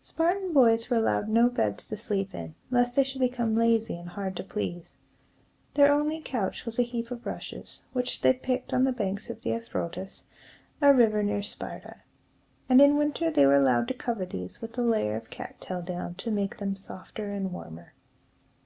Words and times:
Spartan 0.00 0.52
boys 0.52 0.90
were 0.90 0.98
allowed 0.98 1.30
no 1.30 1.48
beds 1.48 1.86
to 1.88 1.96
sleep 1.96 2.34
in, 2.34 2.54
lest 2.70 2.94
they 2.94 3.02
should 3.04 3.22
become 3.22 3.56
lazy 3.56 3.96
and 3.96 4.10
hard 4.10 4.36
to 4.36 4.44
please. 4.44 4.98
Their 5.72 5.90
only 5.90 6.20
couch 6.20 6.66
was 6.66 6.78
a 6.78 6.82
heap 6.82 7.10
of 7.10 7.24
rushes, 7.24 7.84
which 7.94 8.20
they 8.20 8.34
picked 8.34 8.74
on 8.74 8.84
the 8.84 8.92
banks 8.92 9.30
of 9.30 9.40
the 9.40 9.48
Eu 9.48 9.60
ro´tas, 9.72 10.24
a 10.82 10.92
river 10.92 11.22
near 11.22 11.40
Sparta; 11.42 12.02
and 12.68 12.82
in 12.82 12.98
winter 12.98 13.30
they 13.30 13.46
were 13.46 13.56
allowed 13.56 13.88
to 13.88 13.94
cover 13.94 14.26
these 14.26 14.60
with 14.60 14.76
a 14.76 14.82
layer 14.82 15.16
of 15.16 15.30
cat 15.30 15.58
tail 15.58 15.80
down 15.80 16.16
to 16.16 16.30
make 16.30 16.58
them 16.58 16.76
softer 16.76 17.30
and 17.32 17.50
warmer. 17.50 17.94